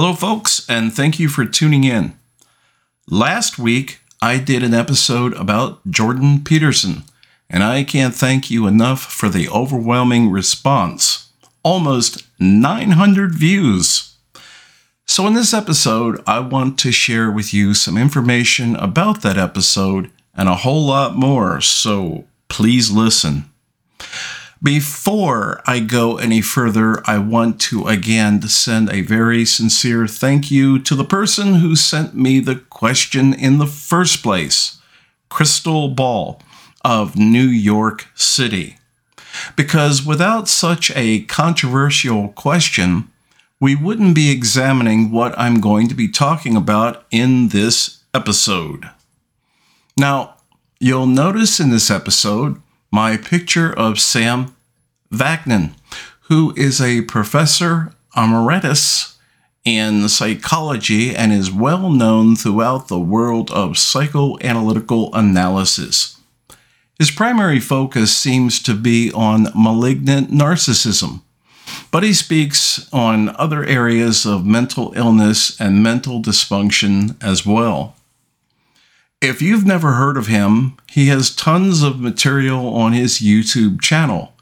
[0.00, 2.16] Hello, folks, and thank you for tuning in.
[3.10, 7.02] Last week, I did an episode about Jordan Peterson,
[7.50, 11.30] and I can't thank you enough for the overwhelming response.
[11.64, 14.14] Almost 900 views.
[15.04, 20.12] So, in this episode, I want to share with you some information about that episode
[20.32, 23.50] and a whole lot more, so please listen.
[24.62, 30.80] Before I go any further, I want to again send a very sincere thank you
[30.80, 34.80] to the person who sent me the question in the first place,
[35.28, 36.42] Crystal Ball
[36.84, 38.78] of New York City.
[39.54, 43.12] Because without such a controversial question,
[43.60, 48.90] we wouldn't be examining what I'm going to be talking about in this episode.
[49.96, 50.34] Now,
[50.80, 54.56] you'll notice in this episode my picture of Sam
[55.12, 55.72] Vaknin,
[56.22, 59.16] who is a professor emeritus
[59.64, 66.18] in psychology and is well known throughout the world of psychoanalytical analysis.
[66.98, 71.20] His primary focus seems to be on malignant narcissism,
[71.90, 77.94] but he speaks on other areas of mental illness and mental dysfunction as well.
[79.20, 84.32] If you've never heard of him, he has tons of material on his YouTube channel,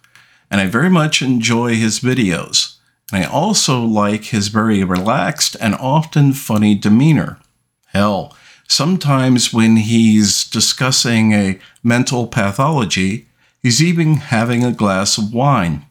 [0.51, 2.77] and I very much enjoy his videos.
[3.13, 7.39] And I also like his very relaxed and often funny demeanor.
[7.87, 8.37] Hell,
[8.69, 13.27] sometimes when he's discussing a mental pathology,
[13.63, 15.87] he's even having a glass of wine.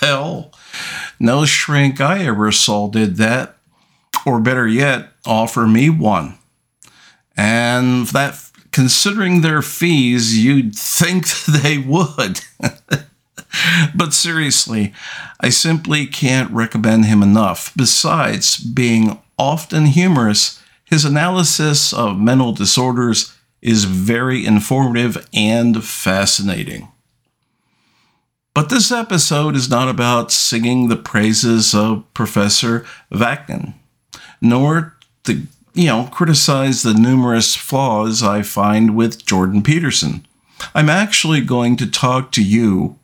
[0.00, 0.52] Hell,
[1.20, 3.56] no shrink I ever saw did that,
[4.24, 6.38] or better yet, offer me one.
[7.36, 12.40] And that, considering their fees, you'd think they would.
[13.94, 14.92] but seriously,
[15.40, 17.72] I simply can't recommend him enough.
[17.76, 26.88] Besides being often humorous, his analysis of mental disorders is very informative and fascinating.
[28.54, 33.74] But this episode is not about singing the praises of Professor Vaknin,
[34.40, 40.24] nor the you know, criticize the numerous flaws I find with Jordan Peterson.
[40.74, 42.98] I'm actually going to talk to you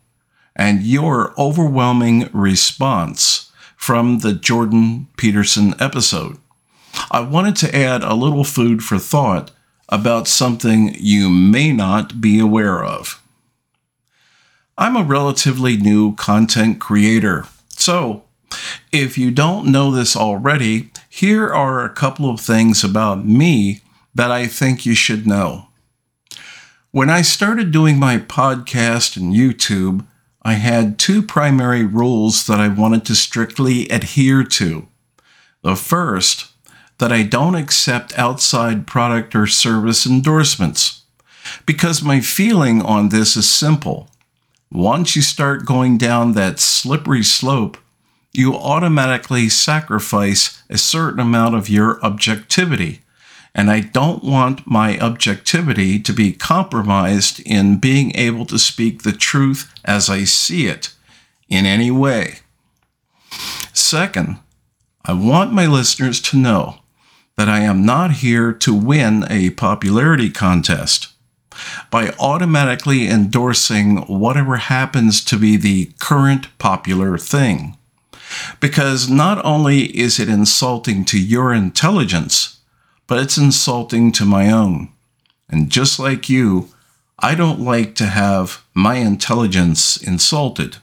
[0.55, 6.37] and your overwhelming response from the Jordan Peterson episode.
[7.09, 9.51] I wanted to add a little food for thought
[9.89, 13.21] about something you may not be aware of.
[14.77, 18.23] I'm a relatively new content creator, so
[18.91, 23.81] if you don't know this already, here are a couple of things about me
[24.13, 25.67] that I think you should know.
[26.91, 30.05] When I started doing my podcast and YouTube,
[30.43, 34.87] I had two primary rules that I wanted to strictly adhere to.
[35.61, 36.51] The first,
[36.97, 41.03] that I don't accept outside product or service endorsements.
[41.65, 44.09] Because my feeling on this is simple.
[44.71, 47.77] Once you start going down that slippery slope,
[48.33, 53.01] you automatically sacrifice a certain amount of your objectivity.
[53.53, 59.11] And I don't want my objectivity to be compromised in being able to speak the
[59.11, 60.93] truth as I see it
[61.49, 62.39] in any way.
[63.73, 64.37] Second,
[65.03, 66.77] I want my listeners to know
[67.35, 71.07] that I am not here to win a popularity contest.
[71.89, 77.77] By automatically endorsing whatever happens to be the current popular thing.
[78.59, 82.60] Because not only is it insulting to your intelligence,
[83.11, 84.87] but it's insulting to my own.
[85.49, 86.69] And just like you,
[87.19, 90.77] I don't like to have my intelligence insulted.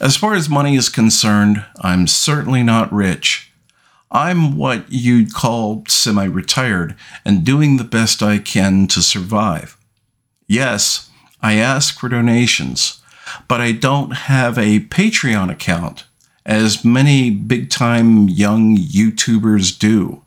[0.00, 3.52] As far as money is concerned, I'm certainly not rich.
[4.10, 9.76] I'm what you'd call semi retired and doing the best I can to survive.
[10.48, 11.10] Yes,
[11.42, 13.02] I ask for donations,
[13.46, 16.06] but I don't have a Patreon account,
[16.46, 20.21] as many big time young YouTubers do.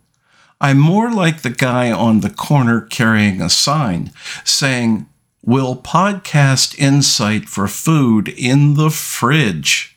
[0.62, 4.12] I'm more like the guy on the corner carrying a sign
[4.44, 5.08] saying,
[5.44, 9.96] Will podcast insight for food in the fridge?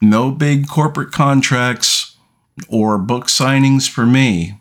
[0.00, 2.16] No big corporate contracts
[2.68, 4.60] or book signings for me.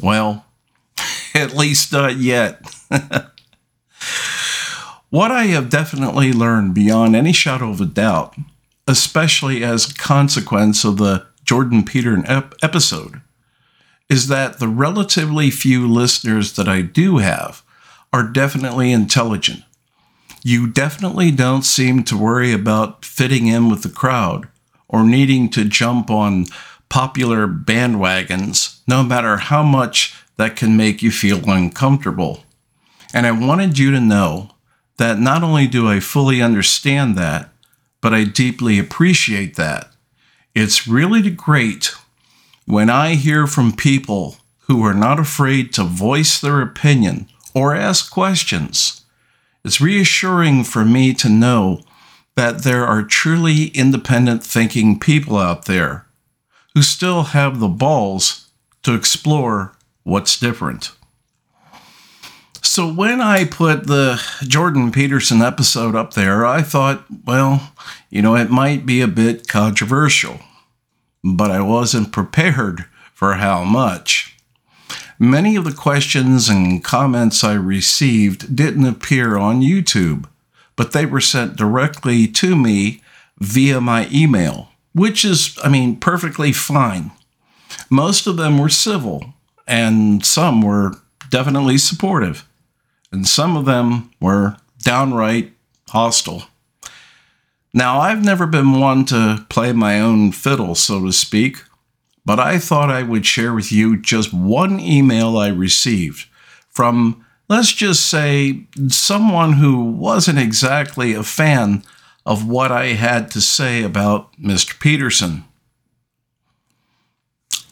[0.00, 0.46] Well,
[1.34, 2.60] at least not yet.
[5.10, 8.34] What I have definitely learned beyond any shadow of a doubt,
[8.88, 13.20] especially as a consequence of the Jordan Peterson ep- episode,
[14.08, 17.62] is that the relatively few listeners that I do have
[18.12, 19.62] are definitely intelligent.
[20.42, 24.48] You definitely don't seem to worry about fitting in with the crowd
[24.88, 26.46] or needing to jump on
[26.88, 32.44] popular bandwagons, no matter how much that can make you feel uncomfortable.
[33.12, 34.50] And I wanted you to know
[34.98, 37.50] that not only do I fully understand that,
[38.00, 39.90] but I deeply appreciate that.
[40.54, 41.92] It's really great
[42.66, 44.36] when I hear from people
[44.66, 49.04] who are not afraid to voice their opinion or ask questions.
[49.64, 51.80] It's reassuring for me to know
[52.34, 56.06] that there are truly independent thinking people out there
[56.74, 58.50] who still have the balls
[58.82, 59.72] to explore
[60.02, 60.92] what's different.
[62.62, 67.72] So when I put the Jordan Peterson episode up there, I thought, well,
[68.10, 70.40] you know, it might be a bit controversial,
[71.34, 74.36] but I wasn't prepared for how much.
[75.18, 80.26] Many of the questions and comments I received didn't appear on YouTube
[80.76, 83.02] but they were sent directly to me
[83.38, 87.10] via my email, which is, I mean, perfectly fine.
[87.90, 89.34] Most of them were civil,
[89.66, 90.94] and some were
[91.30, 92.46] definitely supportive,
[93.10, 95.52] and some of them were downright
[95.88, 96.44] hostile.
[97.76, 101.62] Now, I've never been one to play my own fiddle, so to speak,
[102.24, 106.26] but I thought I would share with you just one email I received
[106.70, 111.82] from let's just say, someone who wasn't exactly a fan
[112.24, 114.78] of what I had to say about Mr.
[114.80, 115.44] Peterson.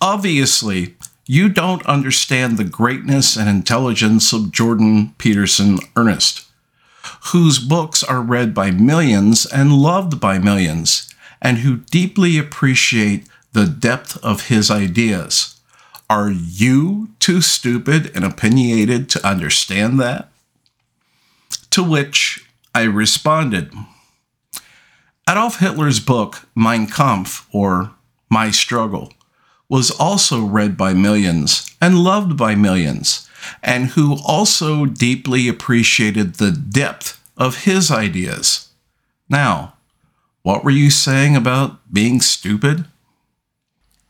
[0.01, 0.97] Obviously,
[1.27, 6.44] you don't understand the greatness and intelligence of Jordan Peterson Earnest,
[7.33, 13.67] whose books are read by millions and loved by millions, and who deeply appreciate the
[13.67, 15.61] depth of his ideas.
[16.11, 20.29] Are you too stupid and opinionated to understand that?
[21.71, 23.73] To which I responded
[25.29, 27.93] Adolf Hitler's book, Mein Kampf, or
[28.29, 29.13] My Struggle,
[29.71, 33.29] was also read by millions and loved by millions,
[33.63, 38.69] and who also deeply appreciated the depth of his ideas.
[39.29, 39.75] Now,
[40.43, 42.85] what were you saying about being stupid?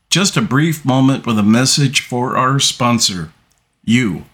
[0.09, 3.31] Just a brief moment with a message for our sponsor,
[3.83, 4.25] you.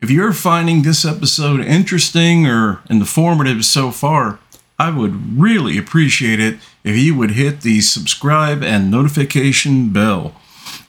[0.00, 4.40] If you're finding this episode interesting or informative so far,
[4.78, 10.34] I would really appreciate it if you would hit the subscribe and notification bell.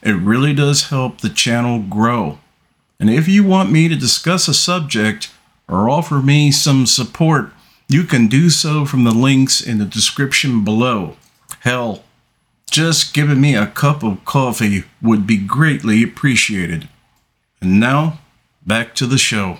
[0.02, 2.38] It really does help the channel grow.
[2.98, 5.30] And if you want me to discuss a subject
[5.68, 7.52] or offer me some support,
[7.88, 11.16] you can do so from the links in the description below.
[11.60, 12.04] Hell,
[12.70, 16.88] just giving me a cup of coffee would be greatly appreciated.
[17.60, 18.20] And now,
[18.66, 19.58] back to the show.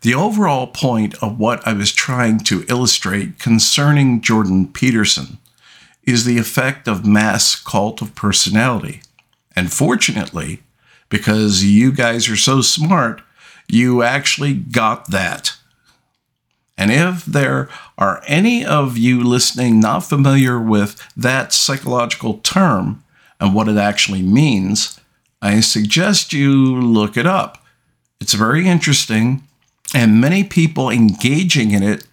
[0.00, 5.38] The overall point of what I was trying to illustrate concerning Jordan Peterson
[6.04, 9.02] is the effect of mass cult of personality.
[9.56, 10.62] And fortunately,
[11.08, 13.22] because you guys are so smart,
[13.68, 15.56] you actually got that.
[16.76, 17.68] And if there
[17.98, 23.02] are any of you listening not familiar with that psychological term
[23.40, 25.00] and what it actually means,
[25.42, 27.64] I suggest you look it up.
[28.20, 29.42] It's very interesting,
[29.94, 32.06] and many people engaging in it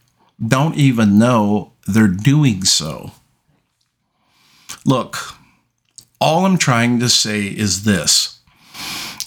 [0.45, 3.11] don't even know they're doing so.
[4.85, 5.17] Look,
[6.19, 8.34] all I'm trying to say is this.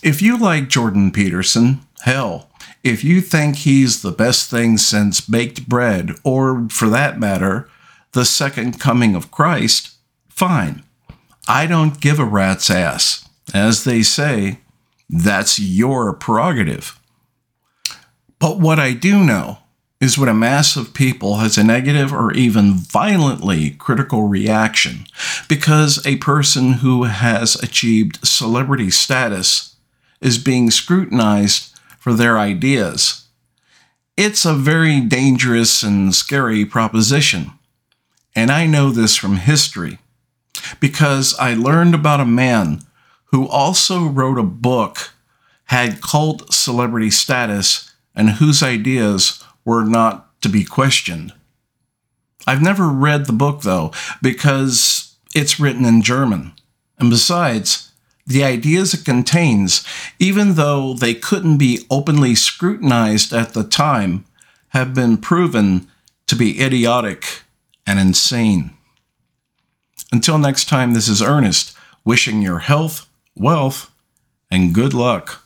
[0.03, 2.49] If you like Jordan Peterson, hell,
[2.85, 7.69] if you think he's the best thing since baked bread, or for that matter,
[8.13, 9.97] the second coming of Christ,
[10.29, 10.85] fine.
[11.49, 13.29] I don't give a rat's ass.
[13.53, 14.61] As they say,
[15.11, 17.01] that's your prerogative.
[18.39, 19.59] But what I do know
[20.01, 25.07] is when a mass of people has a negative or even violently critical reaction
[25.49, 29.75] because a person who has achieved celebrity status
[30.21, 33.27] is being scrutinized for their ideas.
[34.17, 37.53] It's a very dangerous and scary proposition.
[38.35, 39.99] And I know this from history
[40.81, 42.83] because I learned about a man
[43.27, 45.13] who also wrote a book,
[45.65, 51.33] had cult celebrity status, and whose ideas were not to be questioned.
[52.47, 56.53] I've never read the book though, because it's written in German.
[56.99, 57.88] And besides,
[58.29, 59.85] the ideas it contains,
[60.19, 64.27] even though they couldn't be openly scrutinized at the time,
[64.69, 65.89] have been proven
[66.27, 67.43] to be idiotic
[67.87, 68.71] and insane.
[70.13, 73.91] Until next time, this is Earnest wishing your health, wealth,
[74.51, 75.43] and good luck.